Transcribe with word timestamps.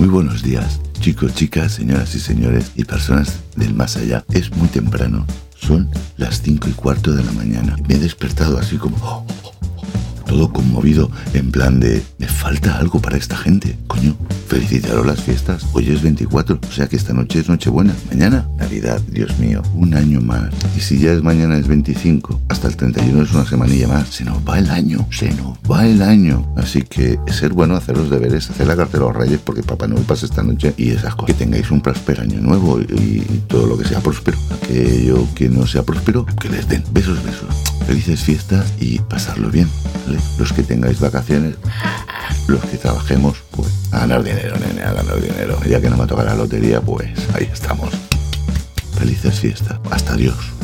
Muy 0.00 0.08
buenos 0.08 0.42
días, 0.42 0.80
chicos, 1.00 1.34
chicas, 1.34 1.72
señoras 1.72 2.14
y 2.14 2.20
señores 2.20 2.72
y 2.74 2.84
personas 2.84 3.40
del 3.54 3.74
más 3.74 3.98
allá. 3.98 4.24
Es 4.32 4.50
muy 4.56 4.66
temprano, 4.68 5.26
son 5.54 5.90
las 6.16 6.40
cinco 6.40 6.70
y 6.70 6.72
cuarto 6.72 7.12
de 7.12 7.22
la 7.22 7.30
mañana. 7.32 7.76
Me 7.86 7.96
he 7.96 7.98
despertado 7.98 8.56
así 8.56 8.78
como... 8.78 8.96
oh, 9.04 9.26
oh, 9.44 9.52
oh, 9.76 10.24
todo 10.24 10.54
conmovido, 10.54 11.10
en 11.34 11.52
plan 11.52 11.80
de, 11.80 12.02
me 12.16 12.26
falta 12.28 12.78
algo 12.78 12.98
para 13.02 13.18
esta 13.18 13.36
gente. 13.36 13.76
Coño, 13.88 14.16
felicitaros 14.50 15.06
las 15.06 15.22
fiestas. 15.22 15.64
Hoy 15.74 15.90
es 15.90 16.02
24, 16.02 16.58
o 16.60 16.72
sea 16.72 16.88
que 16.88 16.96
esta 16.96 17.12
noche 17.12 17.38
es 17.38 17.48
Nochebuena. 17.48 17.94
Mañana, 18.10 18.48
Navidad, 18.58 19.00
Dios 19.08 19.38
mío, 19.38 19.62
un 19.76 19.94
año 19.94 20.20
más. 20.20 20.52
Y 20.76 20.80
si 20.80 20.98
ya 20.98 21.12
es 21.12 21.22
mañana 21.22 21.56
es 21.56 21.68
25, 21.68 22.40
hasta 22.48 22.66
el 22.66 22.76
31 22.76 23.22
es 23.22 23.32
una 23.32 23.46
semanilla 23.46 23.86
más. 23.86 24.08
Se 24.08 24.24
nos 24.24 24.38
va 24.38 24.58
el 24.58 24.68
año, 24.70 25.06
se 25.12 25.32
nos 25.34 25.56
va 25.70 25.86
el 25.86 26.02
año. 26.02 26.52
Así 26.56 26.82
que 26.82 27.20
ser 27.28 27.52
bueno, 27.52 27.76
hacer 27.76 27.96
los 27.96 28.10
deberes, 28.10 28.50
hacer 28.50 28.66
la 28.66 28.74
cartera 28.74 29.04
a 29.04 29.06
los 29.08 29.16
reyes, 29.16 29.38
porque 29.38 29.62
Papá 29.62 29.86
Noel 29.86 30.02
pasa 30.02 30.26
esta 30.26 30.42
noche 30.42 30.74
y 30.76 30.90
esas 30.90 31.14
cosas. 31.14 31.26
Que 31.26 31.44
tengáis 31.44 31.70
un 31.70 31.80
próspero 31.80 32.22
año 32.22 32.40
nuevo 32.40 32.80
y, 32.80 32.82
y 32.82 33.44
todo 33.46 33.68
lo 33.68 33.78
que 33.78 33.86
sea 33.86 34.00
próspero. 34.00 34.36
Aquello 34.50 35.28
que 35.36 35.48
no 35.48 35.64
sea 35.64 35.84
próspero, 35.84 36.26
que 36.26 36.48
les 36.48 36.66
den. 36.66 36.82
Besos, 36.92 37.22
besos. 37.22 37.54
Felices 37.86 38.20
fiestas 38.20 38.72
y 38.80 38.98
pasarlo 38.98 39.48
bien. 39.48 39.68
¿vale? 40.06 40.18
Los 40.40 40.52
que 40.52 40.64
tengáis 40.64 40.98
vacaciones, 40.98 41.54
los 42.48 42.60
que 42.64 42.78
trabajemos, 42.78 43.36
pues 43.52 43.79
ganar 44.00 44.22
dinero, 44.22 44.56
nene, 44.58 44.82
a 44.82 44.94
ganar 44.94 45.20
dinero. 45.20 45.58
Ya 45.68 45.78
que 45.78 45.90
no 45.90 45.96
me 45.98 46.06
toca 46.06 46.24
la 46.24 46.34
lotería, 46.34 46.80
pues 46.80 47.10
ahí 47.34 47.48
estamos. 47.52 47.90
Felices 48.98 49.38
fiestas. 49.38 49.78
Hasta 49.90 50.16
Dios. 50.16 50.59